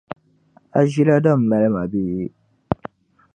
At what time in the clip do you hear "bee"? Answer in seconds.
1.91-2.23